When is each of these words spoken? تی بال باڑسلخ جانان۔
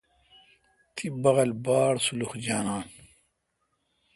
تی 0.95 1.05
بال 1.23 1.49
باڑسلخ 1.63 2.31
جانان۔ 2.45 2.85